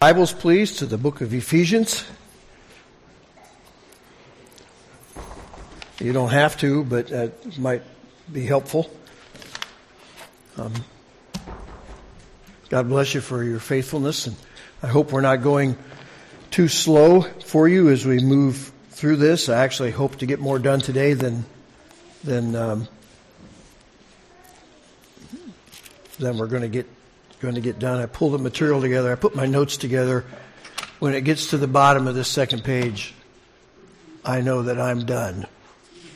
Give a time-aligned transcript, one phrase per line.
[0.00, 2.06] Bibles, please, to the book of Ephesians.
[5.98, 7.82] You don't have to, but it might
[8.32, 8.90] be helpful.
[10.56, 10.72] Um,
[12.70, 14.36] God bless you for your faithfulness, and
[14.82, 15.76] I hope we're not going
[16.50, 19.50] too slow for you as we move through this.
[19.50, 21.44] I actually hope to get more done today than
[22.24, 22.88] than um,
[26.18, 26.86] than we're going to get
[27.40, 28.00] going to get done.
[28.00, 29.10] I pull the material together.
[29.10, 30.24] I put my notes together.
[30.98, 33.14] When it gets to the bottom of this second page,
[34.24, 35.46] I know that I'm done.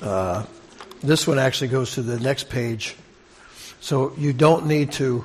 [0.02, 0.45] Uh,
[1.02, 2.95] this one actually goes to the next page.
[3.80, 5.24] So you don't need to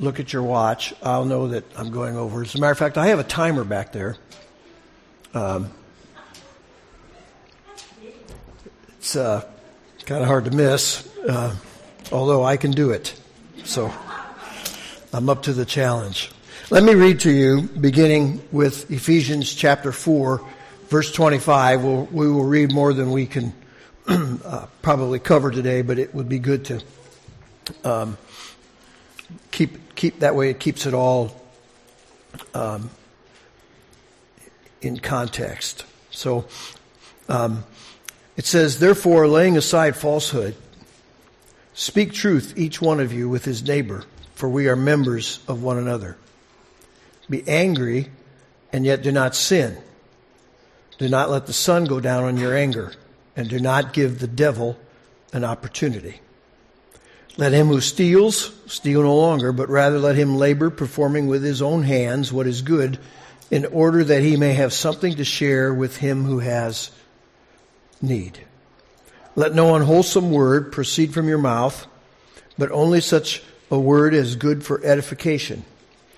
[0.00, 0.92] look at your watch.
[1.02, 2.42] I'll know that I'm going over.
[2.42, 4.16] As a matter of fact, I have a timer back there.
[5.34, 5.70] Um,
[8.98, 9.44] it's uh,
[10.06, 11.54] kind of hard to miss, uh,
[12.10, 13.14] although I can do it.
[13.62, 13.92] So.
[15.12, 16.30] I'm up to the challenge.
[16.70, 20.40] Let me read to you, beginning with Ephesians chapter 4,
[20.88, 21.82] verse 25.
[21.82, 23.52] We'll, we will read more than we can
[24.08, 26.82] uh, probably cover today, but it would be good to
[27.82, 28.18] um,
[29.50, 30.50] keep keep that way.
[30.50, 31.34] It keeps it all
[32.54, 32.88] um,
[34.80, 35.86] in context.
[36.12, 36.46] So
[37.28, 37.64] um,
[38.36, 40.54] it says, "Therefore, laying aside falsehood,
[41.74, 44.04] speak truth, each one of you, with his neighbor."
[44.40, 46.16] For we are members of one another.
[47.28, 48.08] Be angry
[48.72, 49.76] and yet do not sin.
[50.96, 52.94] Do not let the sun go down on your anger
[53.36, 54.78] and do not give the devil
[55.34, 56.22] an opportunity.
[57.36, 61.60] Let him who steals steal no longer, but rather let him labor performing with his
[61.60, 62.98] own hands what is good
[63.50, 66.90] in order that he may have something to share with him who has
[68.00, 68.40] need.
[69.36, 71.86] Let no unwholesome word proceed from your mouth,
[72.56, 75.64] but only such a word is good for edification,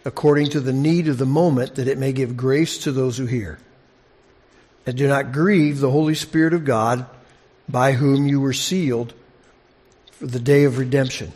[0.05, 3.27] according to the need of the moment, that it may give grace to those who
[3.27, 3.59] hear.
[4.87, 7.07] And do not grieve the Holy Spirit of God,
[7.69, 9.13] by whom you were sealed
[10.13, 11.33] for the day of redemption.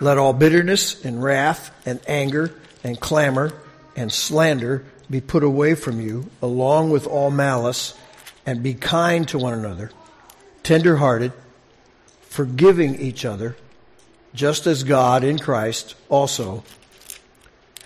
[0.00, 3.52] Let all bitterness and wrath and anger and clamor
[3.96, 7.94] and slander be put away from you, along with all malice,
[8.46, 9.90] and be kind to one another,
[10.62, 11.32] tender hearted,
[12.22, 13.56] forgiving each other
[14.34, 16.64] just as God in Christ also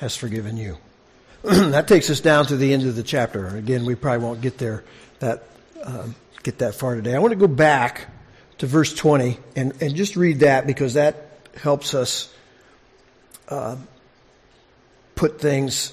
[0.00, 0.78] has forgiven you.
[1.42, 3.46] that takes us down to the end of the chapter.
[3.46, 4.84] Again, we probably won't get there
[5.20, 5.44] that
[5.84, 7.14] um, get that far today.
[7.14, 8.08] I want to go back
[8.58, 12.32] to verse 20 and, and just read that because that helps us
[13.48, 13.76] uh,
[15.14, 15.92] put things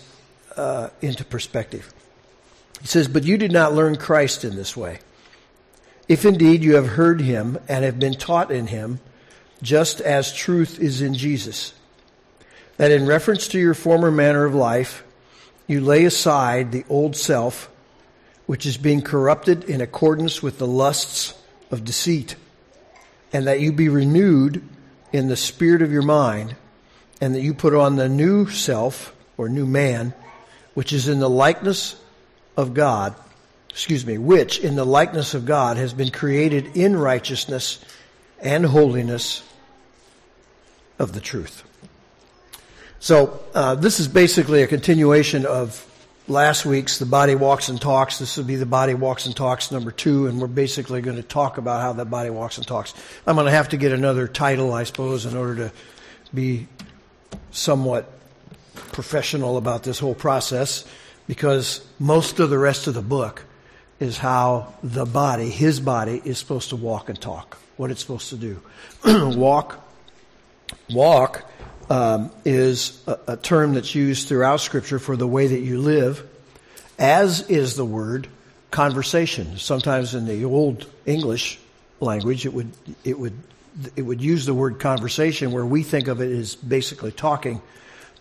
[0.56, 1.94] uh, into perspective.
[2.82, 5.00] He says, But you did not learn Christ in this way.
[6.08, 9.00] If indeed you have heard him and have been taught in him,
[9.62, 11.74] just as truth is in Jesus.
[12.78, 15.04] That in reference to your former manner of life,
[15.68, 17.70] you lay aside the old self,
[18.46, 21.34] which is being corrupted in accordance with the lusts
[21.72, 22.36] of deceit,
[23.34, 24.62] and that you be renewed
[25.12, 26.56] in the spirit of your mind,
[27.22, 30.14] and that you put on the new self, or new man,
[30.74, 31.96] which is in the likeness
[32.58, 33.16] of God,
[33.70, 37.84] excuse me, which in the likeness of God has been created in righteousness
[38.42, 39.44] and holiness
[41.00, 41.64] of the truth.
[43.00, 45.86] So uh, this is basically a continuation of
[46.28, 48.18] last week's The Body Walks and Talks.
[48.18, 51.24] This will be The Body Walks and Talks number two, and we're basically going to
[51.24, 52.94] talk about how the body walks and talks.
[53.28, 55.72] I'm going to have to get another title, I suppose, in order to
[56.34, 56.68] be
[57.52, 58.12] somewhat
[58.92, 60.86] professional about this whole process,
[61.28, 63.44] because most of the rest of the book
[64.00, 68.30] is how the body, his body, is supposed to walk and talk, what it's supposed
[68.30, 68.62] to do.
[69.38, 69.86] walk,
[70.90, 71.50] Walk
[71.90, 76.28] um, is a, a term that's used throughout Scripture for the way that you live,
[76.98, 78.28] as is the word
[78.72, 79.58] conversation.
[79.58, 81.60] Sometimes in the old English
[82.00, 82.72] language, it would
[83.04, 83.34] it would
[83.96, 87.62] it would use the word conversation where we think of it as basically talking.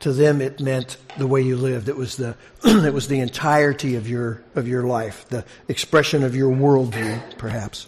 [0.00, 1.88] To them, it meant the way you lived.
[1.88, 6.34] It was the it was the entirety of your of your life, the expression of
[6.34, 7.86] your worldview, perhaps.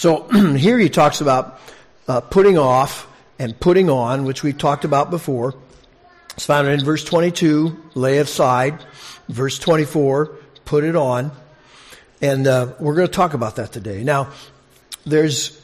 [0.00, 0.22] So
[0.56, 1.60] here he talks about
[2.08, 3.06] uh, putting off
[3.38, 5.54] and putting on, which we talked about before.
[6.30, 8.82] It's found in verse 22, lay aside.
[9.28, 11.32] Verse 24, put it on.
[12.22, 14.02] And uh, we're going to talk about that today.
[14.02, 14.32] Now,
[15.04, 15.60] there's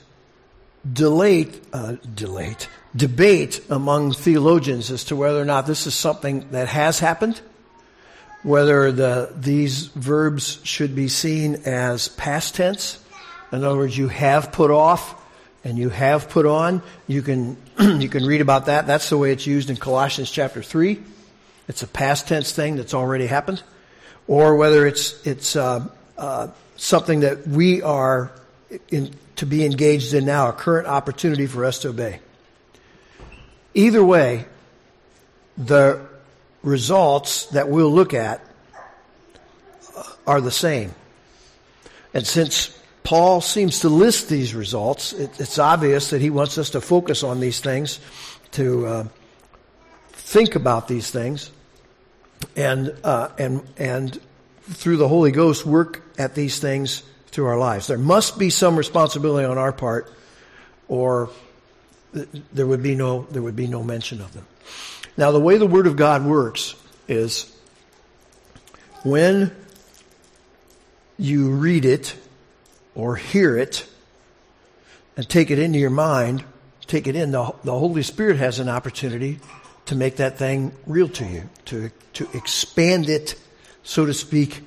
[0.92, 6.68] delayed, uh, delayed, debate among theologians as to whether or not this is something that
[6.68, 7.40] has happened,
[8.42, 13.02] whether the, these verbs should be seen as past tense.
[13.52, 15.14] In other words, you have put off
[15.64, 16.82] and you have put on.
[17.06, 18.86] You can, you can read about that.
[18.86, 21.00] That's the way it's used in Colossians chapter 3.
[21.68, 23.62] it's a past tense thing that's already happened,
[24.28, 28.30] or whether it's it's uh, uh, something that we are
[28.90, 32.20] in, to be engaged in now, a current opportunity for us to obey.
[33.74, 34.46] Either way,
[35.58, 36.00] the
[36.62, 38.40] results that we'll look at
[40.26, 40.94] are the same.
[42.12, 42.75] And since
[43.06, 47.22] Paul seems to list these results, it, it's obvious that he wants us to focus
[47.22, 48.00] on these things,
[48.50, 49.04] to uh,
[50.08, 51.52] think about these things,
[52.56, 54.18] and uh, and and
[54.64, 57.86] through the Holy Ghost work at these things through our lives.
[57.86, 60.12] There must be some responsibility on our part,
[60.88, 61.30] or
[62.12, 64.48] there would be no there would be no mention of them.
[65.16, 66.74] Now, the way the Word of God works
[67.06, 67.56] is
[69.04, 69.54] when
[71.18, 72.16] you read it
[72.96, 73.86] or hear it
[75.16, 76.42] and take it into your mind,
[76.86, 79.38] take it in, the, the Holy Spirit has an opportunity
[79.84, 83.36] to make that thing real to you, to, to expand it,
[83.82, 84.62] so to speak,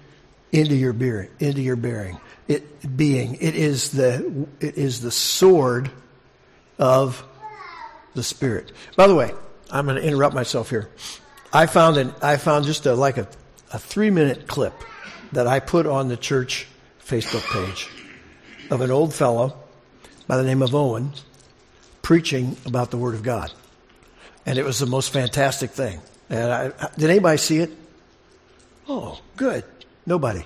[0.51, 2.19] into your bearing, into your bearing.
[2.47, 5.91] It being, it is the, it is the sword
[6.77, 7.23] of
[8.15, 8.71] the Spirit.
[8.95, 9.31] By the way,
[9.69, 10.89] I'm going to interrupt myself here.
[11.51, 13.27] I found an, I found just a, like a,
[13.73, 14.73] a three minute clip
[15.33, 16.67] that I put on the church
[17.03, 17.87] Facebook page
[18.69, 19.57] of an old fellow
[20.27, 21.11] by the name of Owen
[22.01, 23.51] preaching about the Word of God.
[24.45, 25.99] And it was the most fantastic thing.
[26.29, 27.71] And I, did anybody see it?
[28.87, 29.63] Oh, good.
[30.05, 30.45] Nobody.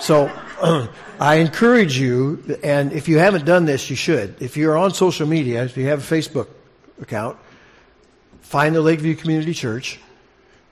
[0.00, 0.30] So
[1.20, 4.40] I encourage you, and if you haven't done this, you should.
[4.40, 6.48] If you're on social media, if you have a Facebook
[7.00, 7.36] account,
[8.40, 9.98] find the Lakeview Community Church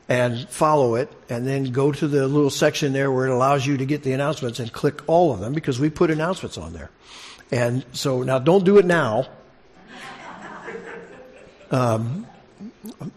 [0.08, 3.76] and follow it and then go to the little section there where it allows you
[3.78, 6.90] to get the announcements and click all of them because we put announcements on there.
[7.50, 9.26] And so now don't do it now.
[11.70, 12.26] Um,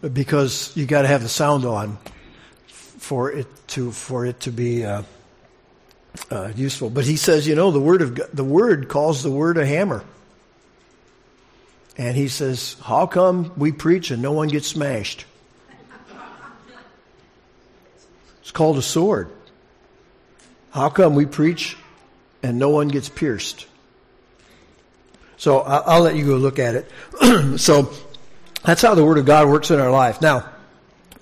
[0.01, 1.97] because you got to have the sound on
[2.67, 5.03] for it to for it to be uh,
[6.31, 6.89] uh, useful.
[6.89, 9.65] But he says, you know, the word of God, the word calls the word a
[9.65, 10.03] hammer,
[11.97, 15.25] and he says, how come we preach and no one gets smashed?
[18.47, 19.27] It's called a sword.
[20.71, 21.75] How come we preach
[22.41, 23.67] and no one gets pierced?
[25.35, 27.59] So I'll let you go look at it.
[27.59, 27.91] so
[28.63, 30.21] that's how the Word of God works in our life.
[30.21, 30.49] Now,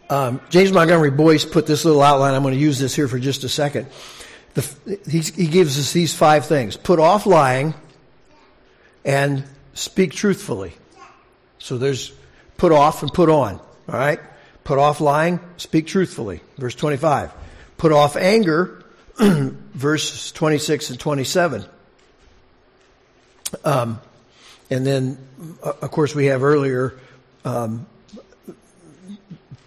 [0.08, 2.36] um, James Montgomery Boice put this little outline.
[2.36, 3.88] I'm going to use this here for just a second.
[4.54, 7.74] The, he gives us these five things: put off lying,
[9.04, 9.44] and
[9.74, 10.74] speak truthfully.
[11.58, 12.14] So there's
[12.58, 13.56] put off and put on.
[13.56, 14.20] All right.
[14.66, 16.42] Put off lying, speak truthfully.
[16.58, 17.32] Verse 25.
[17.78, 18.84] Put off anger,
[19.20, 21.66] verses 26 and 27.
[23.64, 24.02] Um,
[24.72, 25.18] and then,
[25.64, 26.98] uh, of course, we have earlier,
[27.46, 27.86] um,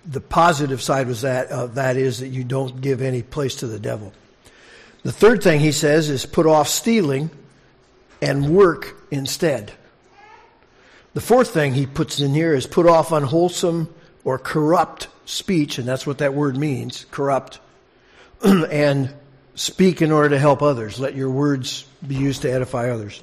[0.05, 3.69] the positive side was that, uh, that is that you don't give any place to
[3.69, 4.13] the devil.
[5.05, 7.31] The third thing he says is put off stealing
[8.21, 9.73] and work instead.
[11.15, 13.95] The fourth thing he puts in here is put off unwholesome
[14.29, 17.61] or corrupt speech, and that's what that word means, corrupt,
[18.45, 19.11] and
[19.55, 21.01] speak in order to help others.
[21.01, 23.23] Let your words be used to edify others.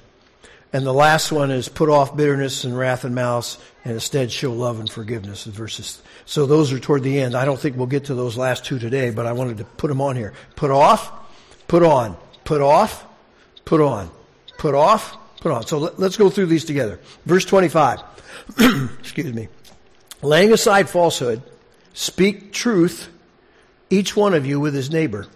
[0.73, 4.51] And the last one is put off bitterness and wrath and malice and instead show
[4.51, 6.01] love and forgiveness verses.
[6.25, 7.35] So those are toward the end.
[7.35, 9.89] I don't think we'll get to those last two today, but I wanted to put
[9.89, 10.33] them on here.
[10.55, 11.11] Put off,
[11.67, 13.05] put on, put off,
[13.63, 14.09] put on,
[14.57, 15.67] put off, put on.
[15.67, 16.99] So let, us go through these together.
[17.27, 17.99] Verse 25.
[18.99, 19.49] Excuse me.
[20.21, 21.41] Laying aside falsehood,
[21.93, 23.09] speak truth,
[23.89, 25.27] each one of you with his neighbor,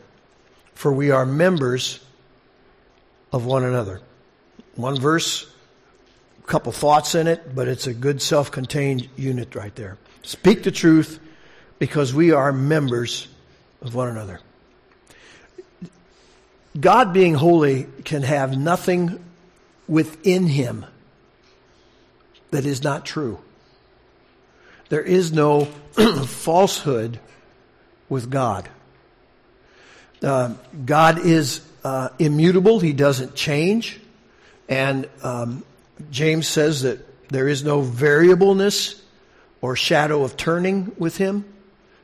[0.73, 1.99] for we are members
[3.31, 4.01] of one another.
[4.75, 5.45] One verse,
[6.43, 9.97] a couple thoughts in it, but it's a good self-contained unit right there.
[10.23, 11.19] Speak the truth
[11.77, 13.27] because we are members
[13.81, 14.39] of one another.
[16.79, 19.23] God being holy can have nothing
[19.87, 20.85] within him
[22.51, 23.39] that is not true.
[24.89, 25.65] There is no
[26.25, 27.19] falsehood
[28.09, 28.67] with God.
[30.21, 30.55] Uh,
[30.85, 32.79] God is uh, immutable.
[32.79, 33.99] He doesn't change.
[34.67, 35.63] And um,
[36.11, 39.01] James says that there is no variableness
[39.61, 41.45] or shadow of turning with him.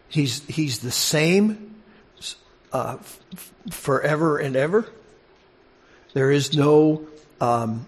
[0.07, 1.75] He's, he's the same
[2.71, 4.87] uh, f- forever and ever.
[6.13, 7.07] There is no
[7.41, 7.87] um,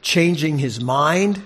[0.00, 1.42] changing his mind.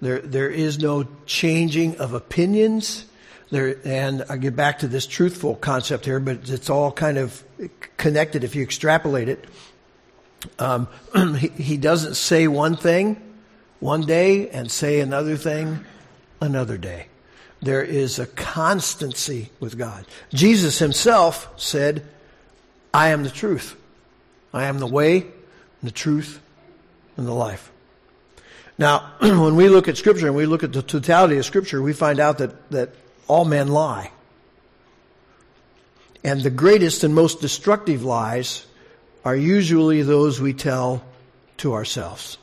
[0.00, 3.04] There, there is no changing of opinions.
[3.50, 7.42] There, and I get back to this truthful concept here, but it's all kind of
[7.96, 9.44] connected if you extrapolate it.
[10.58, 10.88] Um,
[11.36, 13.22] he, he doesn't say one thing
[13.80, 15.84] one day and say another thing
[16.40, 17.06] another day.
[17.60, 20.06] There is a constancy with God.
[20.32, 22.04] Jesus himself said,
[22.94, 23.76] I am the truth.
[24.52, 25.26] I am the way,
[25.82, 26.40] the truth,
[27.16, 27.67] and the life.
[28.78, 31.92] Now, when we look at Scripture and we look at the totality of Scripture, we
[31.92, 32.94] find out that, that
[33.26, 34.12] all men lie.
[36.24, 38.66] And the greatest and most destructive lies
[39.24, 41.04] are usually those we tell
[41.58, 42.38] to ourselves.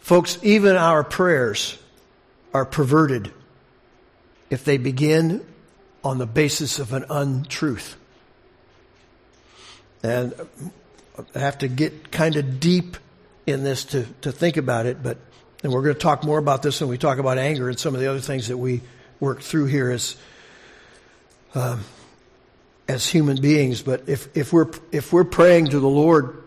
[0.00, 1.78] Folks, even our prayers
[2.52, 3.32] are perverted
[4.50, 5.46] if they begin
[6.02, 7.96] on the basis of an untruth.
[10.02, 10.34] And
[11.34, 12.96] I have to get kind of deep
[13.50, 15.18] in this to, to think about it, but
[15.62, 17.94] and we're going to talk more about this when we talk about anger and some
[17.94, 18.80] of the other things that we
[19.18, 20.16] work through here as
[21.54, 21.84] um,
[22.88, 23.82] as human beings.
[23.82, 26.42] But if if we're if we're praying to the Lord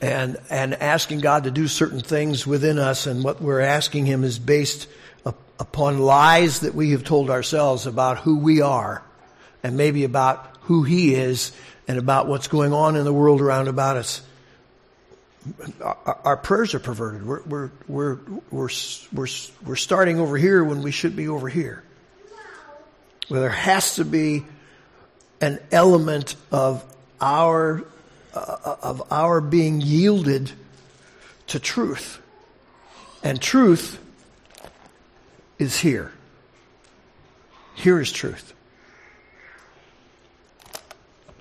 [0.00, 4.24] and and asking God to do certain things within us, and what we're asking Him
[4.24, 4.88] is based
[5.60, 9.02] upon lies that we have told ourselves about who we are,
[9.62, 11.52] and maybe about who He is,
[11.88, 14.20] and about what's going on in the world around about us
[15.82, 17.26] our, prayers are perverted.
[17.26, 18.18] We're, we're, we're,
[18.50, 18.68] we're,
[19.12, 19.26] we're,
[19.64, 21.82] we're starting over here when we should be over here.
[23.30, 24.44] Well, there has to be
[25.40, 26.84] an element of
[27.20, 27.84] our,
[28.34, 30.50] uh, of our being yielded
[31.48, 32.20] to truth.
[33.22, 33.98] And truth
[35.58, 36.12] is here.
[37.74, 38.54] Here is truth.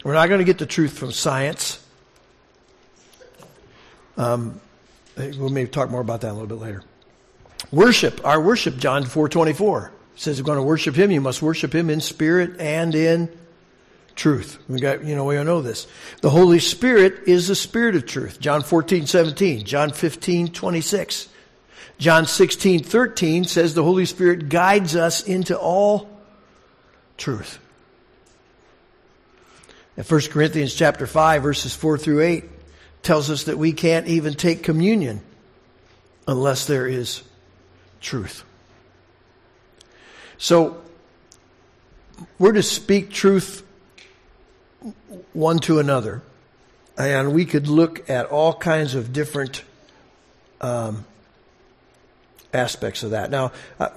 [0.04, 1.84] We're not going to get the truth from science.
[4.18, 4.60] Um,
[5.16, 6.84] we'll maybe talk more about that a little bit later.
[7.72, 11.12] Worship, our worship, John 4.24 says we're going to worship Him.
[11.12, 13.30] You must worship Him in spirit and in
[14.16, 14.58] truth.
[14.68, 15.88] We got, you know, we all know this.
[16.22, 18.40] The Holy Spirit is the Spirit of truth.
[18.40, 19.64] John 14, 17.
[19.64, 21.30] John 15, 26.
[22.00, 26.10] John 16, 13 says the Holy Spirit guides us into all
[27.18, 27.60] truth.
[29.96, 32.44] In 1 Corinthians chapter 5 verses 4 through 8,
[33.04, 35.22] tells us that we can't even take communion
[36.28, 37.24] unless there is
[38.02, 38.44] truth.
[40.38, 40.82] So,
[42.40, 43.64] we're to speak truth
[45.34, 46.22] one to another.
[46.98, 49.64] And we could look at all kinds of different
[50.62, 51.06] um,
[52.54, 53.30] aspects of that.
[53.30, 53.90] Now, uh,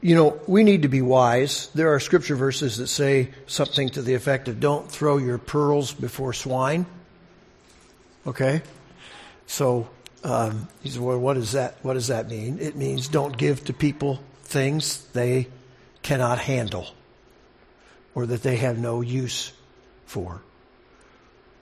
[0.00, 1.68] you know, we need to be wise.
[1.74, 5.92] There are scripture verses that say something to the effect of don't throw your pearls
[5.92, 6.86] before swine.
[8.28, 8.62] Okay?
[9.46, 9.88] So,
[10.22, 12.58] um, he said, well, what does that, what does that mean?
[12.60, 15.48] It means don't give to people things they
[16.02, 16.88] cannot handle
[18.14, 19.52] or that they have no use
[20.04, 20.42] for.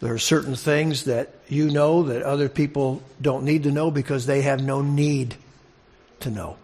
[0.01, 4.27] There are certain things that you know that other people don't need to know because
[4.27, 5.37] they have no need
[6.21, 6.57] to know.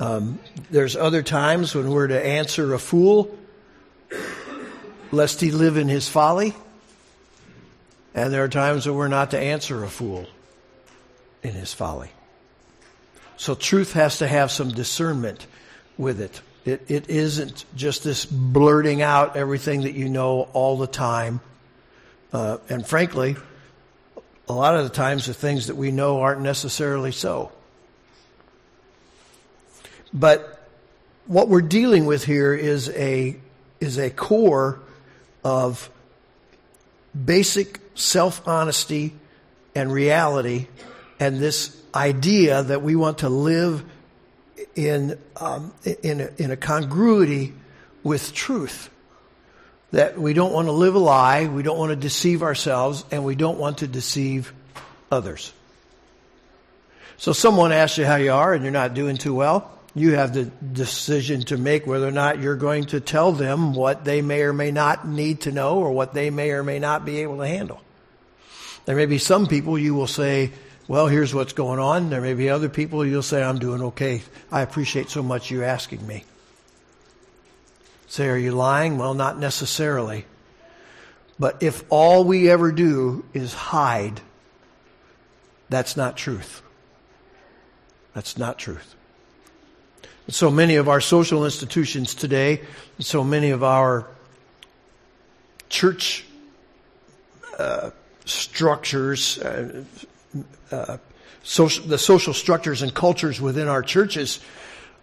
[0.00, 3.36] Um, there's other times when we're to answer a fool
[5.12, 6.54] lest he live in his folly.
[8.14, 10.26] And there are times when we're not to answer a fool
[11.42, 12.10] in his folly.
[13.36, 15.46] So truth has to have some discernment
[15.96, 16.40] with it.
[16.64, 21.40] It, it isn't just this blurting out everything that you know all the time.
[22.32, 23.36] Uh, and frankly,
[24.48, 27.50] a lot of the times the things that we know aren't necessarily so.
[30.12, 30.68] But
[31.26, 33.36] what we're dealing with here is a,
[33.80, 34.78] is a core
[35.42, 35.90] of
[37.24, 39.14] basic self honesty
[39.74, 40.68] and reality,
[41.18, 43.84] and this idea that we want to live
[44.74, 47.54] in um, in a, in a congruity
[48.02, 48.90] with truth.
[49.92, 53.24] That we don't want to live a lie, we don't want to deceive ourselves, and
[53.24, 54.52] we don't want to deceive
[55.10, 55.52] others.
[57.18, 60.32] So someone asks you how you are and you're not doing too well you have
[60.32, 64.42] the decision to make whether or not you're going to tell them what they may
[64.42, 67.38] or may not need to know or what they may or may not be able
[67.38, 67.80] to handle.
[68.86, 70.50] There may be some people you will say,
[70.88, 72.10] well, here's what's going on.
[72.10, 74.22] There may be other people you'll say, I'm doing okay.
[74.50, 76.24] I appreciate so much you asking me.
[78.08, 78.98] Say, are you lying?
[78.98, 80.24] Well, not necessarily.
[81.38, 84.20] But if all we ever do is hide,
[85.68, 86.62] that's not truth.
[88.14, 88.94] That's not truth.
[90.28, 92.62] So many of our social institutions today,
[93.00, 94.06] so many of our
[95.68, 96.24] church
[97.58, 97.90] uh,
[98.24, 99.84] structures, uh,
[100.70, 100.98] uh,
[101.42, 104.38] social, the social structures and cultures within our churches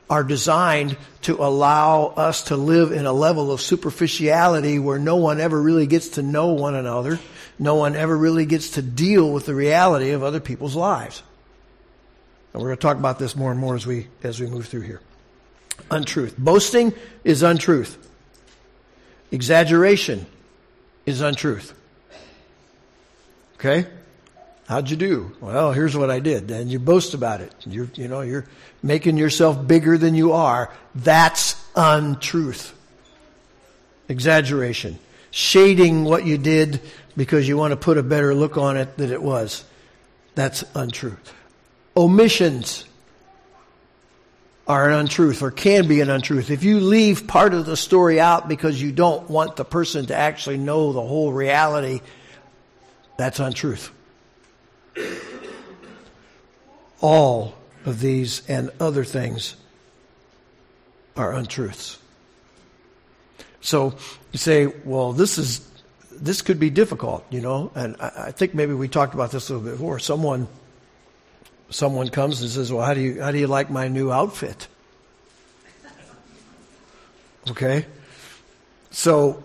[0.10, 5.40] are designed to allow us to live in a level of superficiality where no one
[5.40, 7.20] ever really gets to know one another.
[7.60, 11.22] No one ever really gets to deal with the reality of other people's lives.
[12.54, 14.68] And we're going to talk about this more and more as we, as we move
[14.68, 15.02] through here.
[15.92, 16.38] Untruth.
[16.38, 16.94] Boasting
[17.24, 17.98] is untruth.
[19.32, 20.26] Exaggeration
[21.06, 21.74] is untruth.
[23.56, 23.88] Okay?
[24.68, 25.36] How'd you do?
[25.42, 26.52] Well, here's what I did.
[26.52, 27.54] And you boast about it.
[27.66, 28.46] You're, you know, you're
[28.84, 30.72] making yourself bigger than you are.
[30.94, 32.76] That's untruth.
[34.08, 35.00] Exaggeration.
[35.32, 36.82] Shading what you did
[37.18, 39.64] because you want to put a better look on it than it was.
[40.36, 41.34] That's untruth.
[41.98, 42.86] Omissions
[44.70, 46.52] are an untruth or can be an untruth.
[46.52, 50.16] If you leave part of the story out because you don't want the person to
[50.16, 52.02] actually know the whole reality,
[53.18, 53.92] that's untruth.
[57.02, 59.56] All of these and other things
[61.18, 61.98] are untruths.
[63.62, 63.96] So
[64.32, 65.68] you say, well, this is
[66.12, 69.50] this could be difficult, you know, and I, I think maybe we talked about this
[69.50, 70.00] a little bit before.
[70.00, 70.48] Someone
[71.70, 74.68] someone comes and says, "Well, how do you how do you like my new outfit?"
[77.50, 77.86] Okay,
[78.92, 79.44] so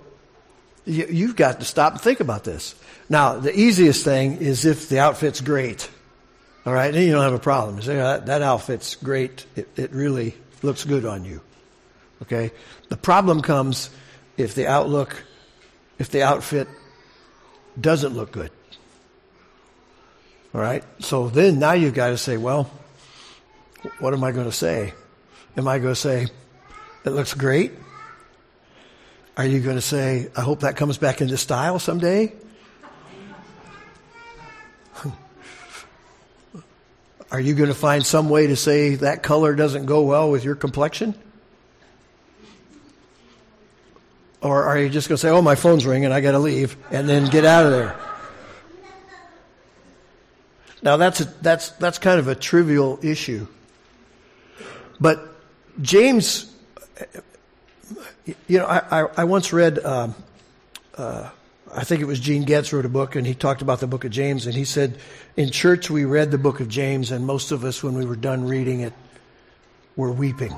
[0.85, 2.75] you, you've got to stop and think about this.
[3.09, 5.88] Now, the easiest thing is if the outfit's great.
[6.66, 7.76] All right, then you don't have a problem.
[7.76, 9.45] You say that, that outfit's great.
[9.54, 11.40] It, it really looks good on you.
[12.23, 12.52] Okay,
[12.88, 13.90] the problem comes
[14.37, 15.23] if the outlook,
[15.99, 16.69] if the outfit
[17.78, 18.50] doesn't look good.
[20.54, 20.84] All right?
[21.00, 22.70] So then now you've got to say, well,
[23.99, 24.94] what am I going to say?
[25.56, 26.28] Am I going to say,
[27.04, 27.73] it looks great?
[29.37, 32.32] Are you going to say, I hope that comes back into style someday?
[37.32, 40.44] Are you going to find some way to say that color doesn't go well with
[40.44, 41.16] your complexion?
[44.40, 46.76] Or are you just going to say, oh, my phone's ringing, I got to leave,
[46.90, 47.96] and then get out of there?
[50.84, 53.46] Now that's a, that's that's kind of a trivial issue,
[55.00, 55.34] but
[55.80, 56.54] James,
[58.46, 59.84] you know, I, I, I once read.
[59.84, 60.14] Um,
[60.96, 61.30] uh,
[61.74, 64.04] I think it was Gene Getz wrote a book, and he talked about the book
[64.04, 64.97] of James, and he said,
[65.36, 68.14] in church we read the book of James, and most of us, when we were
[68.14, 68.92] done reading it,
[69.97, 70.54] were weeping.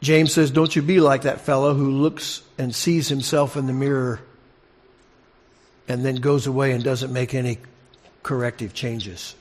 [0.00, 3.74] James says, Don't you be like that fellow who looks and sees himself in the
[3.74, 4.20] mirror
[5.88, 7.58] and then goes away and doesn't make any
[8.22, 9.34] corrective changes.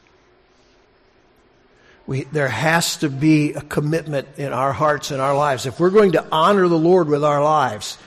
[2.07, 5.65] We, there has to be a commitment in our hearts and our lives.
[5.65, 7.97] If we're going to honor the Lord with our lives,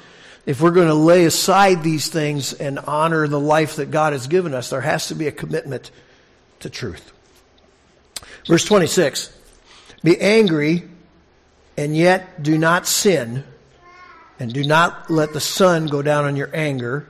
[0.46, 4.26] if we're going to lay aside these things and honor the life that God has
[4.26, 5.90] given us, there has to be a commitment
[6.60, 7.12] to truth.
[8.46, 9.32] Verse 26
[10.02, 10.88] Be angry
[11.76, 13.44] and yet do not sin,
[14.38, 17.08] and do not let the sun go down on your anger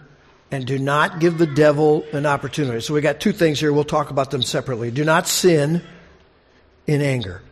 [0.51, 2.81] and do not give the devil an opportunity.
[2.81, 3.73] So we got two things here.
[3.73, 4.91] We'll talk about them separately.
[4.91, 5.83] Do not sin
[6.87, 7.43] in anger.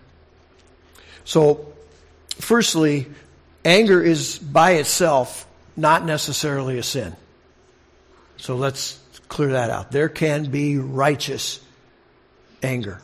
[1.24, 1.72] So,
[2.36, 3.06] firstly,
[3.64, 7.16] anger is by itself not necessarily a sin.
[8.36, 9.92] So let's clear that out.
[9.92, 11.60] There can be righteous
[12.62, 13.00] anger.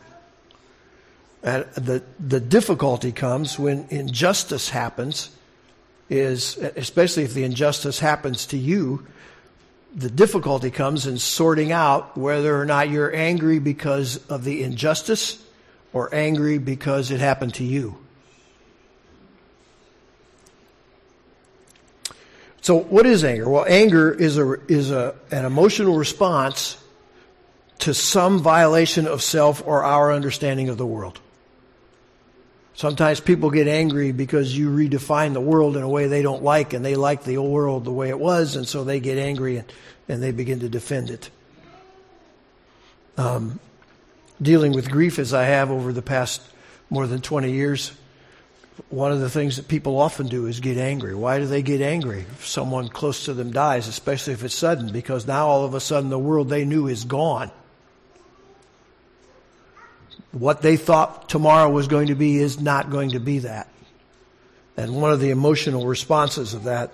[1.42, 5.30] And the, the difficulty comes when injustice happens
[6.10, 9.06] is, especially if the injustice happens to you,
[9.94, 15.42] the difficulty comes in sorting out whether or not you're angry because of the injustice
[15.92, 17.96] or angry because it happened to you.
[22.60, 23.48] So, what is anger?
[23.48, 26.76] Well, anger is a is a an emotional response
[27.78, 31.20] to some violation of self or our understanding of the world.
[32.78, 36.74] Sometimes people get angry because you redefine the world in a way they don't like
[36.74, 39.56] and they like the old world the way it was and so they get angry
[39.56, 39.72] and,
[40.08, 41.28] and they begin to defend it.
[43.16, 43.58] Um,
[44.40, 46.40] dealing with grief as I have over the past
[46.88, 47.90] more than 20 years,
[48.90, 51.16] one of the things that people often do is get angry.
[51.16, 54.92] Why do they get angry if someone close to them dies, especially if it's sudden?
[54.92, 57.50] Because now all of a sudden the world they knew is gone.
[60.32, 63.68] What they thought tomorrow was going to be is not going to be that.
[64.76, 66.92] And one of the emotional responses of that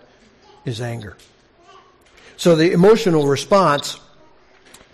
[0.64, 1.16] is anger.
[2.36, 3.98] So the emotional response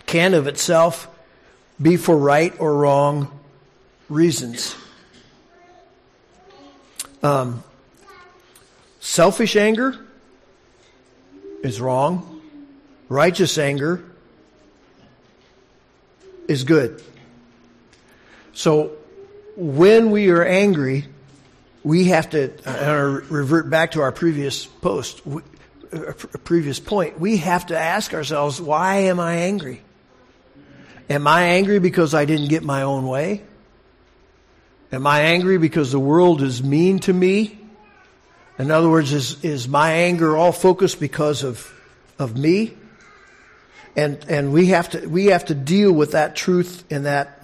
[0.05, 1.07] can of itself
[1.81, 3.39] be for right or wrong
[4.09, 4.75] reasons.
[7.23, 7.63] Um,
[8.99, 9.97] selfish anger
[11.63, 12.41] is wrong.
[13.07, 14.03] Righteous anger
[16.47, 17.01] is good.
[18.53, 18.97] So
[19.55, 21.05] when we are angry,
[21.83, 27.19] we have to uh, revert back to our previous post, uh, previous point.
[27.19, 29.81] We have to ask ourselves, why am I angry?
[31.09, 33.43] Am I angry because I didn't get my own way?
[34.91, 37.57] Am I angry because the world is mean to me?
[38.59, 41.73] In other words, is, is my anger all focused because of,
[42.19, 42.73] of me?
[43.95, 47.40] And, and we have to, we have to deal with that truth and that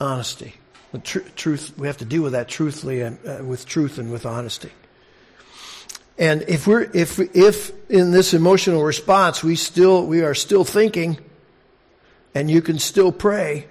[0.00, 0.54] honesty.
[0.92, 4.12] The tr- truth, we have to deal with that truthfully and uh, with truth and
[4.12, 4.70] with honesty.
[6.16, 11.18] And if we're, if, if in this emotional response we still, we are still thinking
[12.34, 13.66] and you can still pray,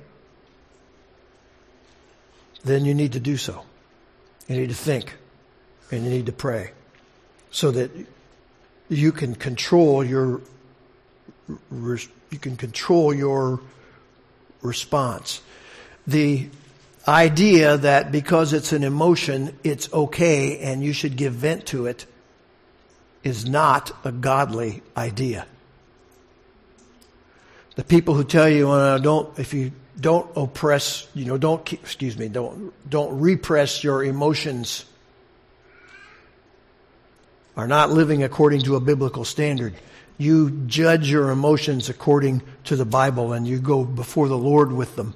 [2.64, 3.64] then you need to do so.
[4.48, 5.14] You need to think
[5.92, 6.72] and you need to pray
[7.52, 7.92] so that
[8.90, 10.42] you can control your
[11.70, 13.60] you can control your
[14.62, 15.42] response.
[16.08, 16.50] The
[17.08, 22.06] idea that because it's an emotion, it's okay and you should give vent to it
[23.24, 25.46] is not a godly idea.
[27.76, 32.18] The people who tell you, well, don't, if you don't oppress, you know, don't, excuse
[32.18, 34.86] me, don't, don't repress your emotions
[37.56, 39.74] are not living according to a biblical standard.
[40.18, 44.96] You judge your emotions according to the Bible and you go before the Lord with
[44.96, 45.16] them.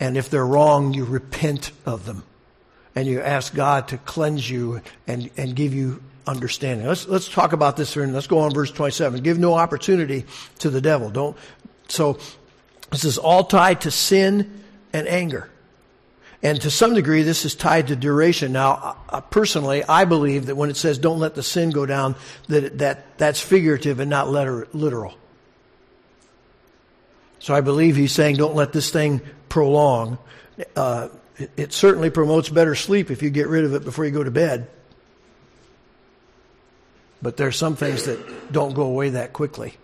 [0.00, 2.22] And if they're wrong, you repent of them.
[2.94, 6.86] And you ask God to cleanse you and, and give you understanding.
[6.86, 9.22] Let's, let's talk about this here and let's go on verse 27.
[9.22, 10.24] Give no opportunity
[10.58, 11.10] to the devil.
[11.10, 11.36] Don't,
[11.88, 12.18] so
[12.90, 15.50] this is all tied to sin and anger.
[16.42, 18.52] And to some degree, this is tied to duration.
[18.52, 18.96] Now,
[19.30, 22.14] personally, I believe that when it says "don't let the sin go down,"
[22.46, 25.14] that that that's figurative and not letter, literal.
[27.40, 30.18] So I believe he's saying, "Don't let this thing prolong."
[30.76, 34.10] Uh, it, it certainly promotes better sleep if you get rid of it before you
[34.10, 34.68] go to bed.
[37.20, 39.74] But there are some things that don't go away that quickly.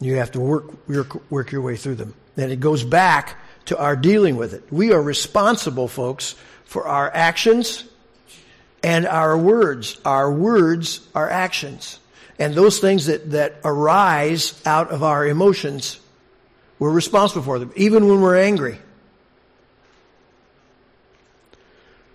[0.00, 2.14] You have to work work, work your way through them.
[2.36, 4.64] And it goes back to our dealing with it.
[4.70, 7.84] We are responsible, folks, for our actions
[8.82, 9.98] and our words.
[10.04, 11.98] Our words are actions.
[12.38, 15.98] And those things that, that arise out of our emotions,
[16.78, 18.78] we're responsible for them, even when we're angry.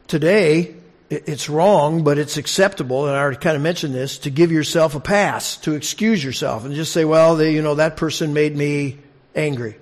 [0.07, 0.75] Today,
[1.09, 4.95] it's wrong, but it's acceptable, and I already kind of mentioned this, to give yourself
[4.95, 8.55] a pass, to excuse yourself, and just say, well, they, you know, that person made
[8.55, 8.99] me
[9.35, 9.77] angry.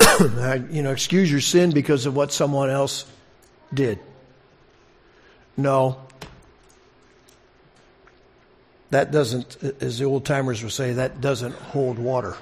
[0.20, 3.04] you know, excuse your sin because of what someone else
[3.72, 3.98] did.
[5.56, 6.00] No.
[8.90, 12.36] That doesn't, as the old timers would say, that doesn't hold water.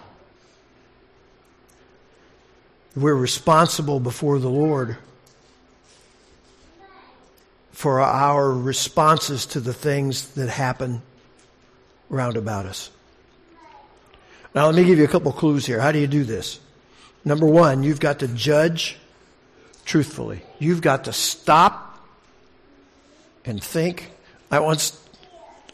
[2.96, 4.96] We're responsible before the Lord
[7.72, 11.03] for our responses to the things that happen
[12.09, 12.90] round about us.
[14.55, 15.81] Now, let me give you a couple clues here.
[15.81, 16.59] How do you do this?
[17.24, 18.96] Number one, you've got to judge
[19.85, 20.42] truthfully.
[20.59, 22.05] You've got to stop
[23.44, 24.11] and think.
[24.50, 24.98] I once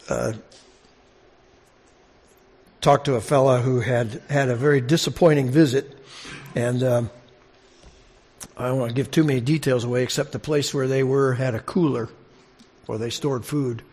[0.07, 0.33] uh,
[2.81, 5.97] talked to a fellow who had had a very disappointing visit,
[6.57, 7.09] and um,
[8.57, 11.35] I don't want to give too many details away, except the place where they were
[11.35, 12.09] had a cooler
[12.87, 13.83] where they stored food.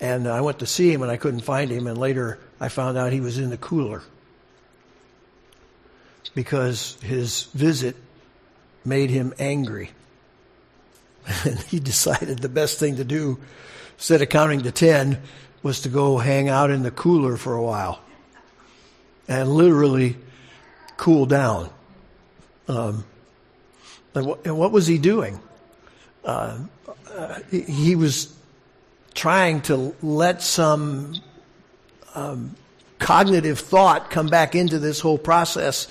[0.00, 2.96] And I went to see him, and I couldn't find him, and later I found
[2.96, 4.02] out he was in the cooler
[6.32, 7.96] because his visit
[8.84, 9.90] made him angry.
[11.44, 13.38] And he decided the best thing to do,
[13.96, 15.20] instead of counting to 10,
[15.64, 18.00] was to go hang out in the cooler for a while
[19.28, 20.16] and literally
[21.02, 21.68] cool down.
[22.68, 23.04] Um,
[24.14, 25.40] and, what, and, what, was he doing?
[26.24, 26.60] Uh,
[27.12, 28.32] uh, he was
[29.12, 31.16] trying to let some
[32.14, 32.54] um,
[33.00, 35.88] cognitive thought come back into this whole process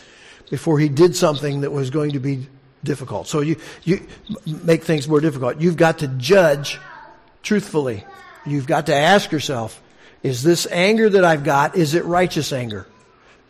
[0.49, 2.47] before he did something that was going to be
[2.81, 3.27] difficult.
[3.27, 4.07] So you, you
[4.63, 5.59] make things more difficult.
[5.59, 6.79] You've got to judge
[7.43, 8.05] truthfully.
[8.45, 9.81] You've got to ask yourself,
[10.23, 12.87] is this anger that I've got, is it righteous anger?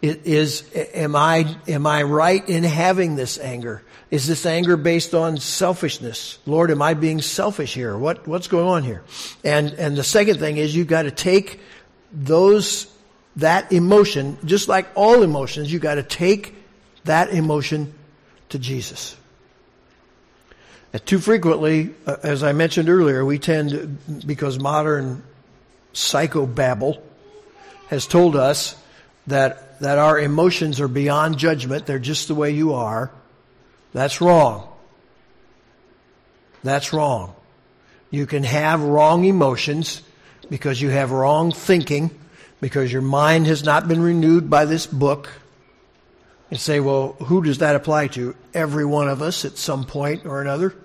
[0.02, 3.84] Is, am I, am I right in having this anger?
[4.10, 6.40] Is this anger based on selfishness?
[6.48, 7.96] Lord, am I being selfish here?
[7.96, 9.04] What, what's going on here?
[9.44, 11.60] And, and the second thing is you've got to take
[12.12, 12.92] those,
[13.36, 16.56] that emotion, just like all emotions, you've got to take
[17.04, 17.94] that emotion
[18.50, 19.16] to Jesus.
[20.94, 25.24] And too frequently, uh, as I mentioned earlier, we tend, because modern
[25.94, 27.00] psychobabble
[27.88, 28.76] has told us
[29.28, 33.12] that, that our emotions are beyond judgment, they're just the way you are.
[33.94, 34.70] That's wrong.
[36.63, 37.34] That's wrong.
[38.12, 40.04] You can have wrong emotions
[40.50, 42.12] because you have wrong thinking,
[42.62, 45.30] because your mind has not been renewed by this book.
[46.52, 48.36] And say, well, who does that apply to?
[48.54, 50.76] Every one of us at some point or another.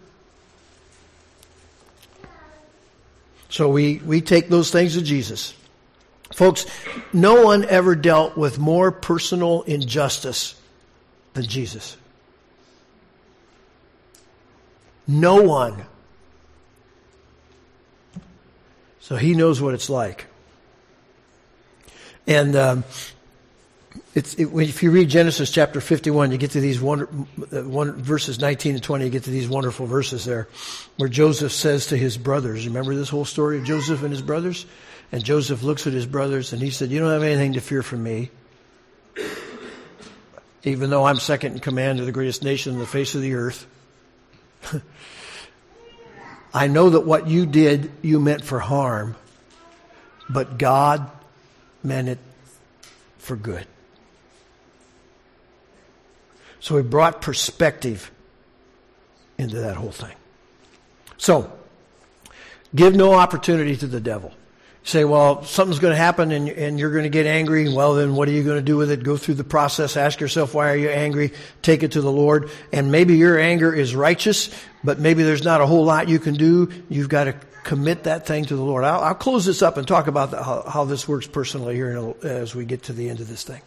[3.51, 5.55] So we, we take those things to Jesus.
[6.35, 6.67] Folks,
[7.13, 10.61] no one ever dealt with more personal injustice
[11.35, 11.97] than Jesus.
[15.07, 15.85] No one.
[19.01, 20.27] So he knows what it's like.
[22.27, 22.85] And um,
[24.17, 27.09] it's, it, if you read Genesis chapter 51, you get to these wonder,
[27.53, 30.49] uh, one, verses 19 and 20, you get to these wonderful verses there
[30.97, 34.67] where Joseph says to his brothers, remember this whole story of Joseph and his brothers?
[35.13, 37.83] And Joseph looks at his brothers and he said, You don't have anything to fear
[37.83, 38.31] from me.
[40.65, 43.35] Even though I'm second in command of the greatest nation on the face of the
[43.35, 43.67] earth.
[46.55, 49.15] I know that what you did, you meant for harm,
[50.29, 51.09] but God
[51.85, 52.19] meant it
[53.19, 53.67] for good.
[56.59, 58.11] So he brought perspective
[59.39, 60.15] into that whole thing.
[61.17, 61.53] So,
[62.75, 64.33] give no opportunity to the devil
[64.87, 67.69] say, well, something's going to happen and, and you're going to get angry.
[67.69, 69.03] Well, then what are you going to do with it?
[69.03, 69.97] Go through the process.
[69.97, 71.33] Ask yourself, why are you angry?
[71.61, 72.51] Take it to the Lord.
[72.73, 74.49] And maybe your anger is righteous,
[74.85, 76.71] but maybe there's not a whole lot you can do.
[76.89, 78.85] You've got to commit that thing to the Lord.
[78.85, 82.15] I'll, I'll close this up and talk about the, how, how, this works personally here
[82.23, 83.63] as we get to the end of this thing.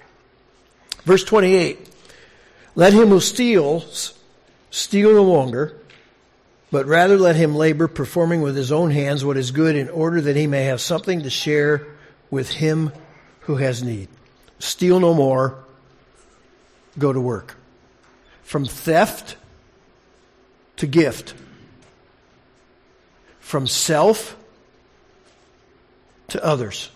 [1.04, 1.90] Verse 28.
[2.76, 4.18] Let him who steals
[4.72, 5.76] steal no longer,
[6.72, 10.22] but rather let him labor, performing with his own hands what is good, in order
[10.22, 11.88] that he may have something to share
[12.30, 12.92] with him
[13.42, 14.08] who has need.
[14.60, 15.64] Steal no more,
[16.98, 17.56] go to work.
[18.44, 19.36] From theft
[20.78, 21.34] to gift.
[23.40, 24.36] From self
[26.30, 26.92] to others.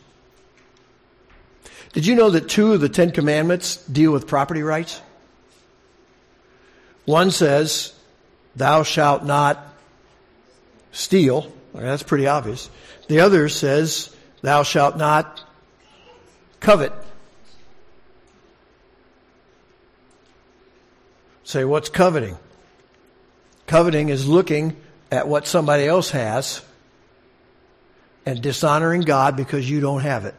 [1.94, 5.02] Did you know that two of the Ten Commandments deal with property rights?
[7.06, 7.94] One says,
[8.56, 9.66] thou shalt not
[10.92, 11.52] steal.
[11.74, 12.70] That's pretty obvious.
[13.08, 15.44] The other says, thou shalt not
[16.60, 16.94] covet.
[21.44, 22.38] Say, what's coveting?
[23.68, 24.78] Coveting is looking
[25.12, 26.64] at what somebody else has
[28.26, 30.36] and dishonoring God because you don't have it.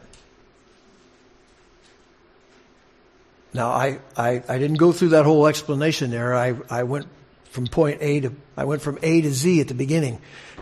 [3.53, 6.35] Now, I, I, I didn't go through that whole explanation there.
[6.35, 7.07] I, I went
[7.55, 10.19] from point A to, I went from A to Z at the beginning.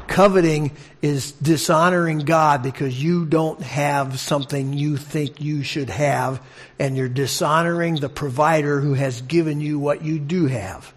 [0.07, 6.41] Coveting is dishonoring God because you don't have something you think you should have
[6.77, 10.93] and you're dishonoring the provider who has given you what you do have.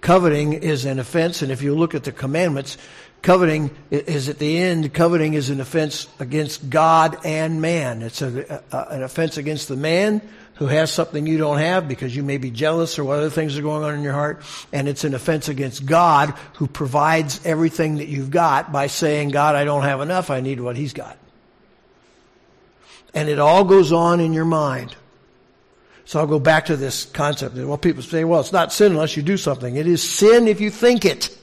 [0.00, 2.76] Coveting is an offense and if you look at the commandments,
[3.22, 8.02] coveting is at the end, coveting is an offense against God and man.
[8.02, 10.22] It's a, a, an offense against the man
[10.54, 13.56] who has something you don't have because you may be jealous or what other things
[13.56, 14.42] are going on in your heart.
[14.72, 19.54] And it's an offense against God who provides everything that you've got by saying, God,
[19.54, 20.30] I don't have enough.
[20.30, 21.16] I need what he's got.
[23.14, 24.94] And it all goes on in your mind.
[26.04, 27.56] So I'll go back to this concept.
[27.56, 29.76] Well, people say, well, it's not sin unless you do something.
[29.76, 31.36] It is sin if you think it.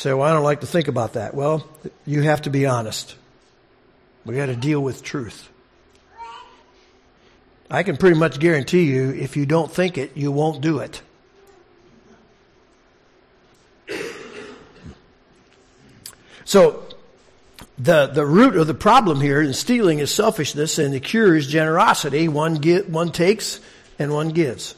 [0.00, 1.34] Say, well, I don't like to think about that.
[1.34, 1.68] Well,
[2.06, 3.14] you have to be honest.
[4.24, 5.48] We got to deal with truth.
[7.70, 11.02] I can pretty much guarantee you if you don't think it, you won't do it.
[16.44, 16.84] So,
[17.78, 21.46] the, the root of the problem here in stealing is selfishness and the cure is
[21.46, 22.26] generosity.
[22.26, 23.60] One, get, one takes
[23.98, 24.74] and one gives.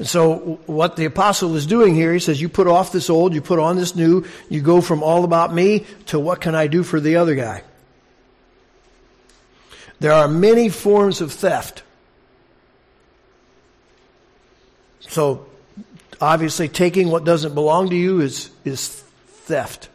[0.00, 3.34] And so what the apostle is doing here, he says, you put off this old,
[3.34, 6.68] you put on this new, you go from all about me to what can I
[6.68, 7.62] do for the other guy.
[9.98, 11.82] There are many forms of theft.
[15.00, 15.44] So
[16.18, 19.90] obviously taking what doesn't belong to you is, is theft.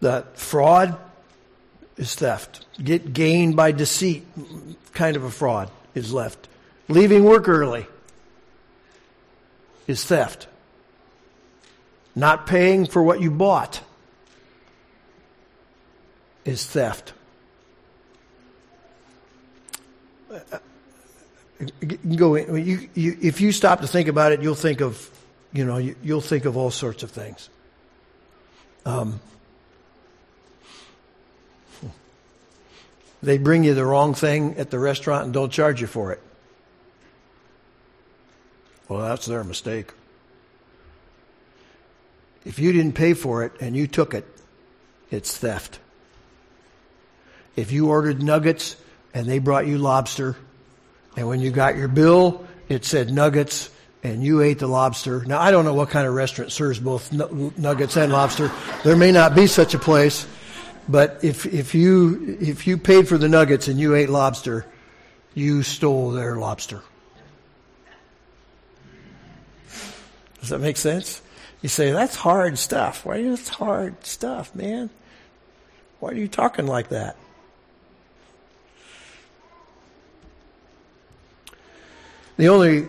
[0.00, 0.94] That fraud
[1.96, 2.66] is theft.
[2.84, 4.26] Get gained by deceit,
[4.92, 6.48] kind of a fraud is left.
[6.90, 7.86] Leaving work early
[9.86, 10.48] is theft.
[12.16, 13.80] Not paying for what you bought
[16.44, 17.12] is theft.
[22.16, 25.10] go in, you, you, if you stop to think about it, you'll think of,
[25.52, 27.48] you know, you, will think of all sorts of things.
[28.84, 29.20] Um,
[33.22, 36.20] they bring you the wrong thing at the restaurant and don't charge you for it.
[38.90, 39.92] Well, that's their mistake.
[42.44, 44.26] If you didn't pay for it and you took it,
[45.12, 45.78] it's theft.
[47.54, 48.74] If you ordered nuggets
[49.14, 50.36] and they brought you lobster,
[51.16, 53.70] and when you got your bill, it said nuggets,
[54.02, 55.24] and you ate the lobster.
[55.24, 58.50] Now, I don't know what kind of restaurant serves both nuggets and lobster.
[58.82, 60.26] There may not be such a place,
[60.88, 64.66] but if, if you, if you paid for the nuggets and you ate lobster,
[65.34, 66.82] you stole their lobster.
[70.40, 71.22] Does that make sense?
[71.62, 73.04] You say, that's hard stuff.
[73.04, 74.90] Why is hard stuff, man?
[76.00, 77.16] Why are you talking like that?
[82.38, 82.88] The only,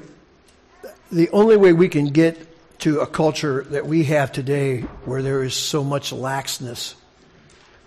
[1.11, 2.47] the only way we can get
[2.79, 6.95] to a culture that we have today where there is so much laxness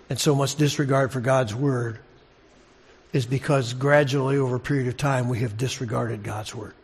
[0.09, 1.97] and so much disregard for God's word
[3.11, 6.75] is because gradually over a period of time we have disregarded God's word.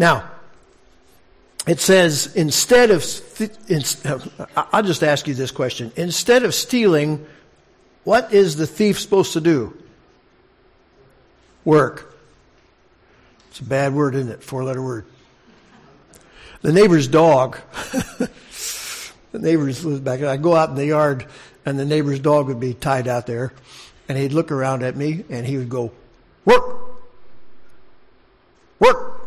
[0.00, 0.30] Now,
[1.66, 3.04] it says instead of,
[4.06, 5.92] uh, I'll just ask you this question.
[5.94, 7.26] Instead of stealing,
[8.04, 9.76] what is the thief supposed to do?
[11.66, 12.16] Work.
[13.50, 14.42] It's a bad word, isn't it?
[14.42, 15.04] Four letter word.
[16.62, 17.58] The neighbor's dog,
[18.12, 21.26] the neighbors live back, I'd go out in the yard
[21.66, 23.52] and the neighbor's dog would be tied out there
[24.08, 25.92] and he'd look around at me and he would go,
[26.46, 27.02] work,
[28.78, 29.19] work,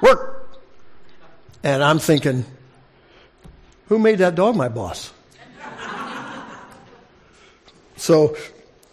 [0.00, 0.48] work.
[1.62, 2.44] And I'm thinking,
[3.88, 5.12] who made that dog my boss?
[7.96, 8.34] So,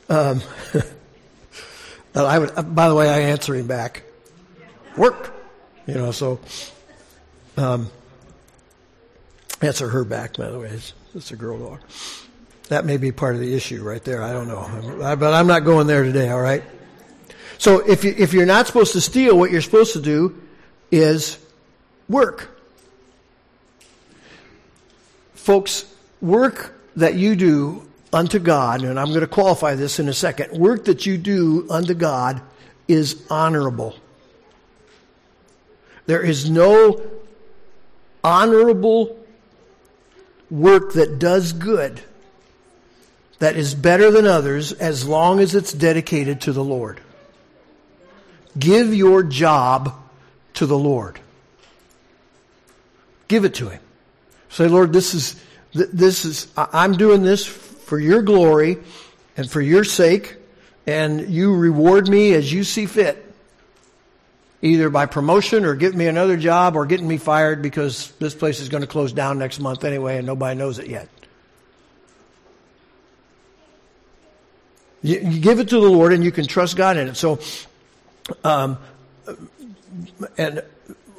[0.09, 0.41] um,
[2.15, 4.03] I would, by the way, I answer him back.
[4.97, 5.33] Work.
[5.85, 6.41] You know, so,
[7.55, 7.89] um,
[9.61, 10.67] answer her back, by the way.
[10.67, 11.79] It's, it's a girl dog.
[12.67, 14.21] That may be part of the issue right there.
[14.21, 15.15] I don't know.
[15.15, 16.63] But I'm not going there today, all right?
[17.57, 20.41] So if, you, if you're not supposed to steal, what you're supposed to do
[20.91, 21.37] is
[22.09, 22.49] work.
[25.33, 25.85] Folks,
[26.21, 30.57] work that you do unto God, and I'm going to qualify this in a second,
[30.57, 32.41] work that you do unto God
[32.87, 33.95] is honorable.
[36.05, 37.01] There is no
[38.23, 39.17] honorable
[40.49, 42.01] work that does good
[43.39, 46.99] that is better than others as long as it's dedicated to the Lord.
[48.57, 49.93] Give your job
[50.57, 51.19] to the Lord.
[53.27, 53.81] Give it to Him.
[54.49, 55.35] Say, Lord, this is,
[55.73, 58.77] this is, I'm doing this for your glory
[59.35, 60.35] and for your sake,
[60.87, 63.23] and you reward me as you see fit.
[64.63, 68.59] Either by promotion or getting me another job or getting me fired because this place
[68.59, 71.07] is going to close down next month anyway and nobody knows it yet.
[75.03, 77.15] You, give it to the Lord and you can trust God in it.
[77.15, 77.39] So,
[78.43, 78.79] um,
[80.37, 80.63] and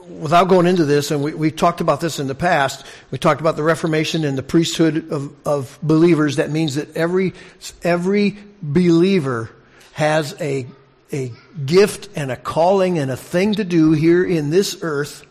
[0.08, 3.40] without going into this, and we, we talked about this in the past, we talked
[3.40, 6.36] about the Reformation and the priesthood of, of believers.
[6.36, 7.34] That means that every,
[7.82, 9.50] every believer
[9.92, 10.66] has a,
[11.12, 11.32] a
[11.64, 15.24] gift and a calling and a thing to do here in this earth.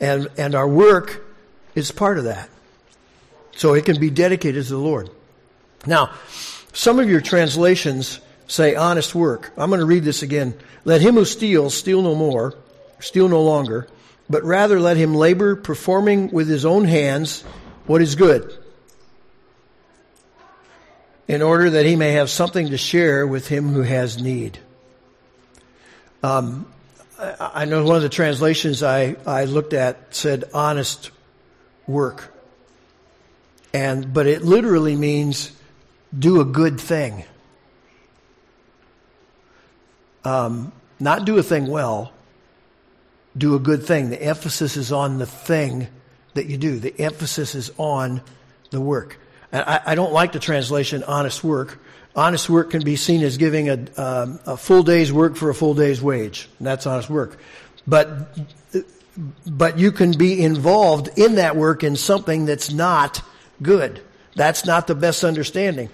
[0.00, 1.24] And, and our work
[1.74, 2.50] is part of that.
[3.56, 5.10] So it can be dedicated to the Lord.
[5.86, 6.10] Now,
[6.72, 9.52] some of your translations say honest work.
[9.56, 10.54] I'm going to read this again.
[10.84, 12.54] Let him who steals steal no more,
[13.00, 13.88] steal no longer,
[14.28, 17.42] but rather let him labor performing with his own hands
[17.86, 18.56] what is good
[21.26, 24.58] in order that he may have something to share with him who has need.
[26.22, 26.66] Um,
[27.18, 31.10] I know one of the translations I, I looked at said honest
[31.86, 32.32] work.
[33.72, 35.50] And, but it literally means
[36.16, 37.24] do a good thing
[40.24, 42.12] um, not do a thing well,
[43.36, 44.10] do a good thing.
[44.10, 45.88] The emphasis is on the thing
[46.34, 46.78] that you do.
[46.78, 48.22] The emphasis is on
[48.70, 49.18] the work.
[49.52, 51.80] I, I don't like the translation honest work.
[52.16, 55.54] Honest work can be seen as giving a, um, a full day's work for a
[55.54, 56.48] full day's wage.
[56.58, 57.38] And that's honest work.
[57.86, 58.36] But,
[59.46, 63.22] but you can be involved in that work in something that's not
[63.62, 64.00] good.
[64.36, 65.90] That's not the best understanding.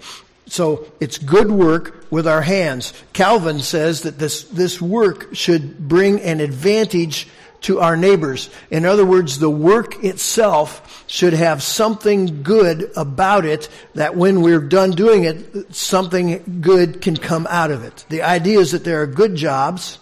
[0.51, 2.91] So it's good work with our hands.
[3.13, 7.29] Calvin says that this, this work should bring an advantage
[7.61, 8.49] to our neighbors.
[8.69, 14.59] In other words, the work itself should have something good about it that when we're
[14.59, 18.05] done doing it, something good can come out of it.
[18.09, 19.99] The idea is that there are good jobs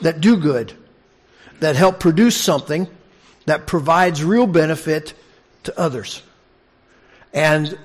[0.00, 0.74] that do good,
[1.58, 2.86] that help produce something
[3.46, 5.12] that provides real benefit
[5.64, 6.22] to others.
[7.32, 7.76] And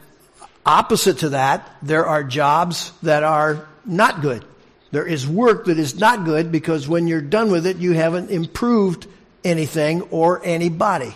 [0.65, 4.45] Opposite to that, there are jobs that are not good.
[4.91, 8.29] There is work that is not good because when you're done with it, you haven't
[8.29, 9.07] improved
[9.43, 11.15] anything or anybody.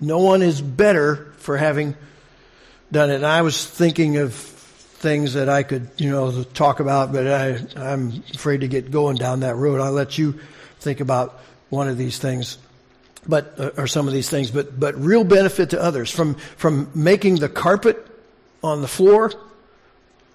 [0.00, 1.96] No one is better for having
[2.90, 3.16] done it.
[3.16, 7.66] And I was thinking of things that I could, you know, talk about, but I,
[7.76, 9.80] I'm afraid to get going down that road.
[9.80, 10.38] I'll let you
[10.78, 12.58] think about one of these things,
[13.26, 16.90] but, uh, or some of these things, but, but real benefit to others from, from
[16.94, 18.06] making the carpet
[18.62, 19.32] on the floor,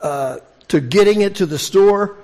[0.01, 2.15] uh, to getting it to the store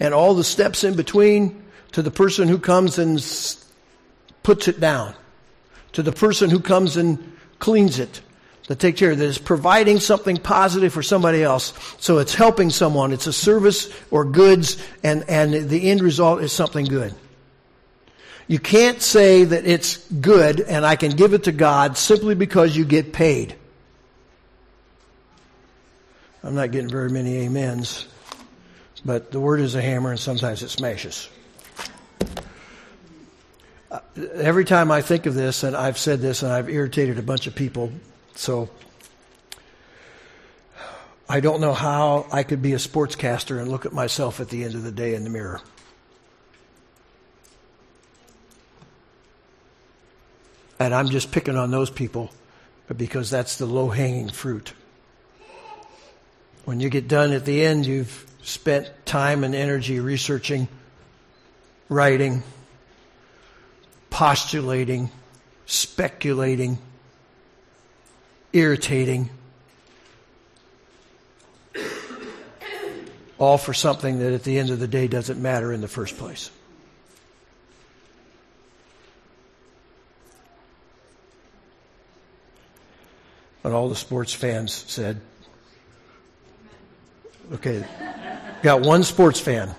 [0.00, 3.18] and all the steps in between to the person who comes and
[4.42, 5.14] puts it down,
[5.92, 8.20] to the person who comes and cleans it,
[8.68, 11.74] that take care of that is providing something positive for somebody else.
[11.98, 13.12] So it's helping someone.
[13.12, 17.14] It's a service or goods and, and the end result is something good.
[18.48, 22.76] You can't say that it's good and I can give it to God simply because
[22.76, 23.54] you get paid.
[26.44, 28.08] I'm not getting very many amens,
[29.04, 31.28] but the word is a hammer and sometimes it smashes.
[33.90, 34.00] Uh,
[34.34, 37.46] every time I think of this, and I've said this and I've irritated a bunch
[37.46, 37.92] of people,
[38.34, 38.70] so
[41.28, 44.64] I don't know how I could be a sportscaster and look at myself at the
[44.64, 45.60] end of the day in the mirror.
[50.82, 52.32] And I'm just picking on those people
[52.96, 54.72] because that's the low hanging fruit.
[56.64, 60.66] When you get done at the end, you've spent time and energy researching,
[61.88, 62.42] writing,
[64.10, 65.10] postulating,
[65.66, 66.78] speculating,
[68.52, 69.30] irritating,
[73.38, 76.18] all for something that at the end of the day doesn't matter in the first
[76.18, 76.50] place.
[83.64, 85.20] And all the sports fans said,
[87.52, 87.84] okay,
[88.62, 89.74] got one sports fan.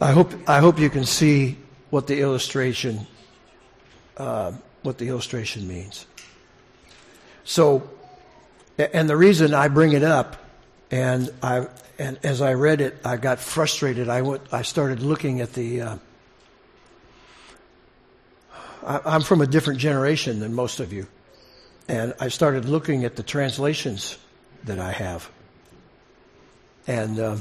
[0.00, 1.58] I hope, I hope you can see
[1.90, 3.06] what the illustration,
[4.16, 6.06] uh, what the illustration means.
[7.44, 7.88] So,
[8.78, 10.42] and the reason I bring it up,
[10.90, 11.68] and I,
[11.98, 14.08] and as I read it, I got frustrated.
[14.08, 15.80] I went, I started looking at the.
[15.82, 15.96] Uh,
[18.84, 21.06] I'm from a different generation than most of you,
[21.88, 24.18] and I started looking at the translations
[24.64, 25.30] that I have,
[26.86, 27.18] and.
[27.18, 27.36] Uh,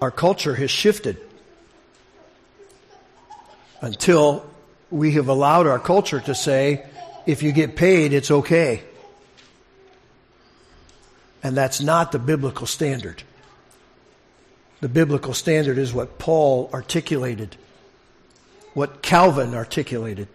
[0.00, 1.16] our culture has shifted
[3.80, 4.44] until
[4.90, 6.84] we have allowed our culture to say,
[7.26, 8.82] if you get paid, it's okay.
[11.42, 13.22] And that's not the biblical standard.
[14.80, 17.56] The biblical standard is what Paul articulated,
[18.76, 20.28] what Calvin articulated.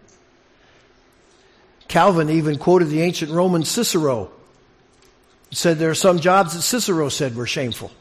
[1.87, 4.31] Calvin even quoted the ancient Roman Cicero.
[5.51, 7.91] He said there are some jobs that Cicero said were shameful.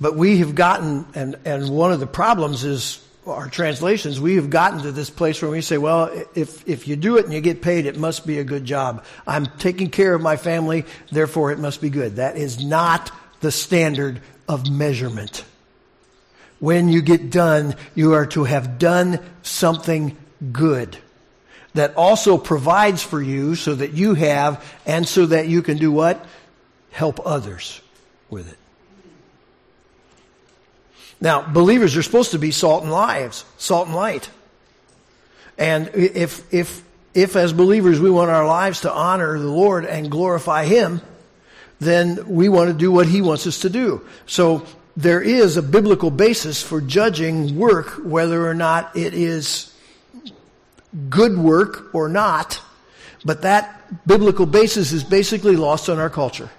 [0.00, 4.50] But we have gotten, and, and one of the problems is our translations, we have
[4.50, 7.40] gotten to this place where we say, well, if, if you do it and you
[7.40, 9.04] get paid, it must be a good job.
[9.26, 12.16] I'm taking care of my family, therefore it must be good.
[12.16, 13.10] That is not
[13.40, 15.44] the standard of measurement.
[16.60, 20.16] When you get done, you are to have done something
[20.52, 20.96] good
[21.74, 25.92] that also provides for you so that you have and so that you can do
[25.92, 26.24] what?
[26.90, 27.80] Help others
[28.28, 28.58] with it.
[31.20, 34.30] Now, believers are supposed to be salt and lives, salt and light.
[35.58, 36.82] And if, if,
[37.14, 41.02] if as believers we want our lives to honor the Lord and glorify Him,
[41.78, 44.00] then we want to do what He wants us to do.
[44.26, 49.72] So there is a biblical basis for judging work, whether or not it is
[51.08, 52.60] good work or not.
[53.24, 56.50] But that biblical basis is basically lost on our culture.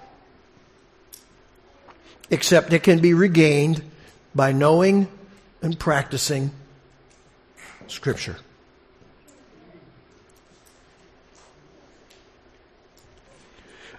[2.30, 3.82] Except it can be regained
[4.34, 5.08] by knowing
[5.60, 6.50] and practicing
[7.88, 8.36] Scripture.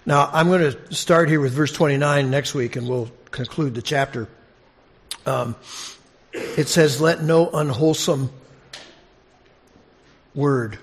[0.06, 3.82] Now, I'm going to start here with verse 29 next week, and we'll conclude the
[3.82, 4.28] chapter.
[5.26, 5.56] Um,
[6.32, 8.30] it says, Let no unwholesome
[10.34, 10.78] word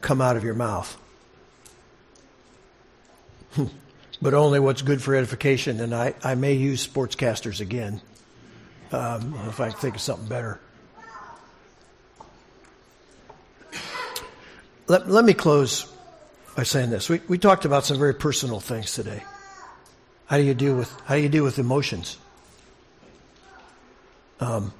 [0.00, 0.96] come out of your mouth.
[4.22, 5.80] but only what's good for edification.
[5.80, 8.00] And I, I may use sportscasters again
[8.92, 10.60] um, if I think of something better.
[14.86, 15.90] Let, let me close
[16.54, 17.08] by saying this.
[17.08, 19.22] We, we talked about some very personal things today.
[20.26, 22.18] How do you deal with how do you deal with emotions?
[24.40, 24.72] Um,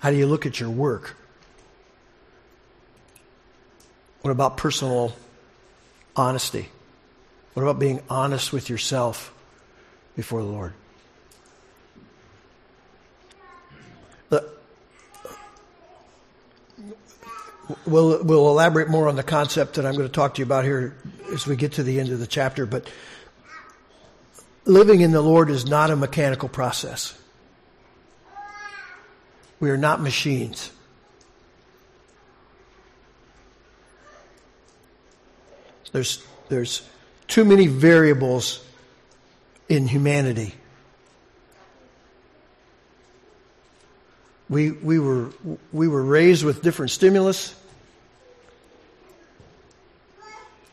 [0.00, 1.16] how do you look at your work?
[4.22, 5.14] What about personal
[6.16, 6.68] honesty?
[7.54, 9.32] What about being honest with yourself
[10.16, 10.74] before the Lord?
[17.86, 20.64] We'll, we'll elaborate more on the concept that I'm going to talk to you about
[20.64, 20.96] here
[21.32, 22.90] as we get to the end of the chapter, but
[24.68, 27.18] living in the Lord is not a mechanical process.
[29.58, 30.70] We are not machines.
[35.90, 36.86] There's, there's
[37.26, 38.62] too many variables
[39.70, 40.54] in humanity.
[44.50, 45.30] We, we, were,
[45.72, 47.54] we were raised with different stimulus.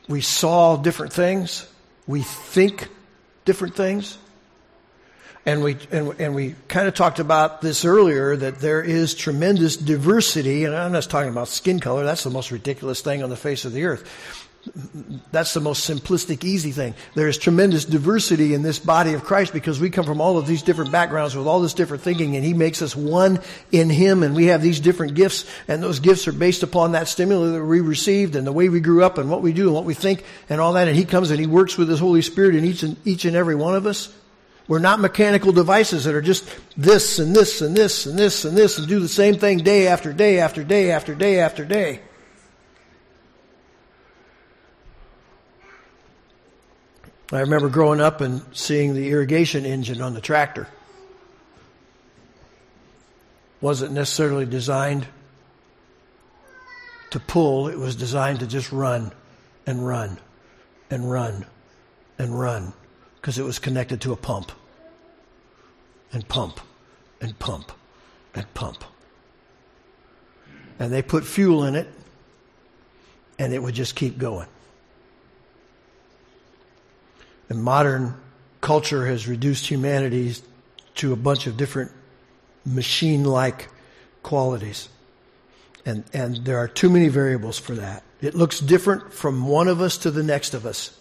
[0.07, 1.67] We saw different things.
[2.07, 2.89] We think
[3.45, 4.17] different things.
[5.45, 9.77] And we, and, and we kind of talked about this earlier that there is tremendous
[9.77, 13.35] diversity, and I'm not talking about skin color, that's the most ridiculous thing on the
[13.35, 14.44] face of the earth.
[15.31, 16.95] That's the most simplistic, easy thing.
[17.13, 20.47] There is tremendous diversity in this body of Christ because we come from all of
[20.47, 23.39] these different backgrounds with all this different thinking and He makes us one
[23.71, 27.07] in Him and we have these different gifts and those gifts are based upon that
[27.07, 29.75] stimuli that we received and the way we grew up and what we do and
[29.75, 32.23] what we think and all that and He comes and He works with His Holy
[32.23, 34.13] Spirit in each and, each and every one of us.
[34.67, 38.57] We're not mechanical devices that are just this and this and this and this and
[38.57, 41.99] this and do the same thing day after day after day after day after day.
[47.31, 50.67] I remember growing up and seeing the irrigation engine on the tractor.
[53.61, 55.07] Wasn't necessarily designed
[57.09, 59.11] to pull, it was designed to just run
[59.65, 60.19] and run
[60.91, 61.45] and run
[62.19, 62.73] and run
[63.15, 64.51] because it was connected to a pump
[66.11, 66.59] and pump
[67.21, 67.71] and pump
[68.35, 68.83] and pump.
[70.77, 71.87] And they put fuel in it
[73.39, 74.47] and it would just keep going.
[77.49, 78.15] And modern
[78.61, 80.35] culture has reduced humanity
[80.95, 81.91] to a bunch of different
[82.65, 83.69] machine like
[84.23, 84.89] qualities.
[85.85, 88.03] And, and there are too many variables for that.
[88.21, 90.97] It looks different from one of us to the next of us.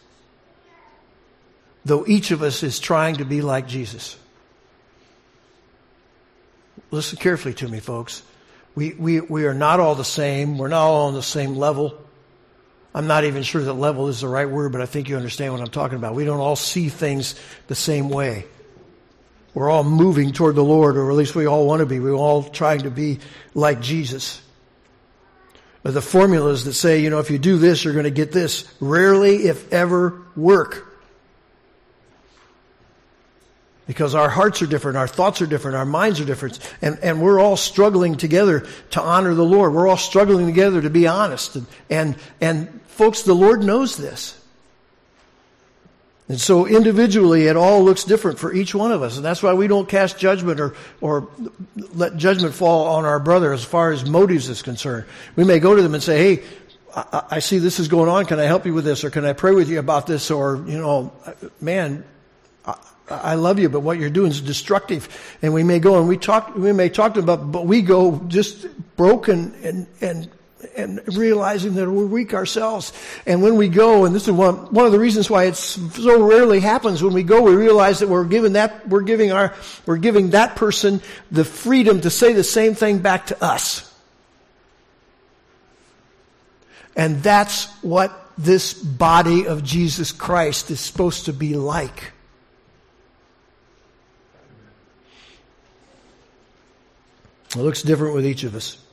[1.86, 4.18] Though each of us is trying to be like Jesus.
[6.90, 8.22] Listen carefully to me, folks.
[8.74, 10.59] We, we, we are not all the same.
[10.59, 11.99] We're not all on the same level.
[12.95, 15.53] I'm not even sure that level is the right word, but I think you understand
[15.53, 16.14] what I'm talking about.
[16.14, 17.34] We don't all see things
[17.66, 18.45] the same way.
[19.53, 21.99] We're all moving toward the Lord, or at least we all want to be.
[21.99, 23.18] We're all trying to be
[23.55, 24.40] like Jesus.
[25.82, 28.32] But the formulas that say, you know, if you do this, you're going to get
[28.32, 30.95] this, rarely, if ever, work.
[33.86, 37.20] Because our hearts are different, our thoughts are different, our minds are different, and, and
[37.20, 39.74] we're all struggling together to honor the Lord.
[39.74, 41.57] We're all struggling together to be honest.
[41.57, 44.40] And, and, and Folks, the Lord knows this.
[46.28, 49.16] And so individually, it all looks different for each one of us.
[49.16, 51.28] And that's why we don't cast judgment or, or
[51.92, 55.07] let judgment fall on our brother as far as motives is concerned.
[55.34, 56.45] We may go to them and say, hey,
[57.12, 58.26] I, see this is going on.
[58.26, 59.03] Can I help you with this?
[59.03, 60.30] Or can I pray with you about this?
[60.30, 61.12] Or, you know,
[61.61, 62.05] man,
[62.64, 62.76] I,
[63.11, 65.36] I love you, but what you're doing is destructive.
[65.42, 67.82] And we may go and we talk, we may talk to them about, but we
[67.82, 68.66] go just
[68.97, 70.30] broken and, and
[70.77, 72.93] and realizing that we're weak ourselves.
[73.27, 76.23] And when we go, and this is one, one of the reasons why it so
[76.23, 79.55] rarely happens, when we go, we realize that we're giving that, we're giving our,
[79.87, 81.01] we're giving that person
[81.31, 83.91] the freedom to say the same thing back to us.
[86.97, 92.12] And that's what this body of Jesus Christ is supposed to be like.
[97.51, 98.84] It looks different with each of us.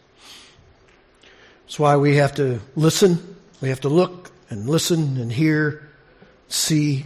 [1.72, 5.88] That's why we have to listen, we have to look and listen and hear,
[6.50, 7.06] see,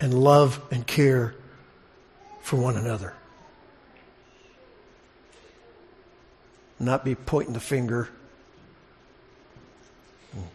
[0.00, 1.34] and love and care
[2.40, 3.12] for one another.
[6.80, 8.08] Not be pointing the finger.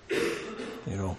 [0.09, 0.17] You
[0.87, 1.17] know.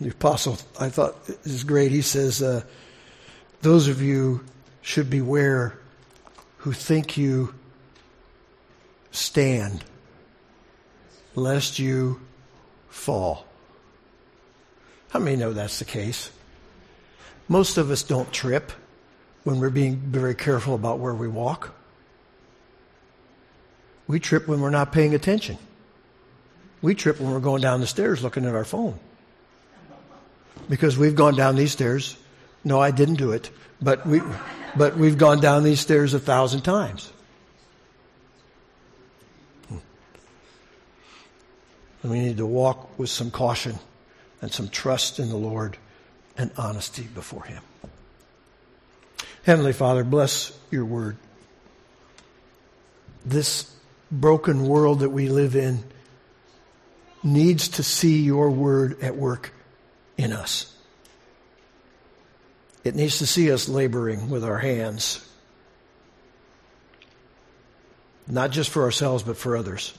[0.00, 1.92] The apostle, I thought, is great.
[1.92, 2.62] He says, uh,
[3.60, 4.42] Those of you
[4.80, 5.78] should beware
[6.66, 7.54] who think you
[9.12, 9.84] stand,
[11.36, 12.20] lest you
[12.88, 13.46] fall.
[15.10, 16.32] How many know that's the case?
[17.46, 18.72] Most of us don't trip
[19.44, 21.72] when we're being very careful about where we walk.
[24.08, 25.58] We trip when we're not paying attention.
[26.82, 28.98] We trip when we're going down the stairs looking at our phone.
[30.68, 32.16] Because we've gone down these stairs.
[32.64, 33.50] No, I didn't do it.
[33.80, 34.20] But we,
[34.76, 37.12] but we've gone down these stairs a thousand times.
[42.02, 43.78] And we need to walk with some caution
[44.40, 45.76] and some trust in the Lord
[46.38, 47.62] and honesty before Him.
[49.44, 51.16] Heavenly Father, bless your word.
[53.24, 53.72] This
[54.12, 55.82] broken world that we live in
[57.24, 59.52] needs to see your word at work
[60.16, 60.75] in us.
[62.86, 65.28] It needs to see us laboring with our hands,
[68.28, 69.92] not just for ourselves, but for others.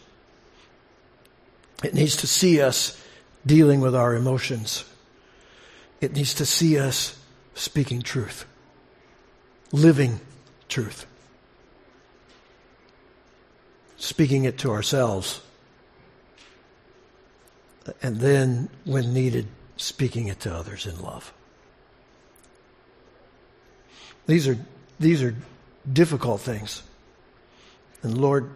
[1.84, 2.98] It needs to see us
[3.46, 4.86] dealing with our emotions.
[6.00, 7.20] It needs to see us
[7.56, 8.46] speaking truth,
[9.74, 10.22] living
[10.70, 11.06] truth,
[13.98, 15.42] speaking it to ourselves,
[18.02, 21.34] and then, when needed, speaking it to others in love.
[24.28, 24.58] These are,
[25.00, 25.36] these are
[25.92, 26.84] difficult things.
[28.04, 28.54] And Lord,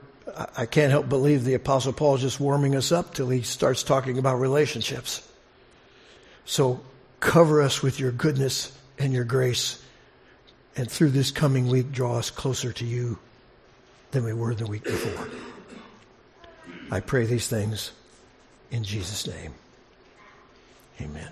[0.55, 3.83] I can't help believe the Apostle Paul is just warming us up till he starts
[3.83, 5.27] talking about relationships.
[6.45, 6.81] So
[7.19, 9.81] cover us with your goodness and your grace.
[10.75, 13.17] And through this coming week, draw us closer to you
[14.11, 15.27] than we were the week before.
[16.89, 17.91] I pray these things
[18.69, 19.53] in Jesus' name.
[21.01, 21.31] Amen.